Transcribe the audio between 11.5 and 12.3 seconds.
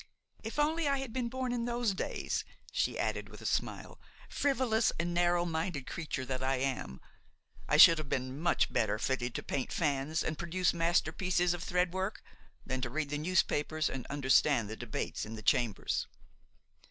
of thread work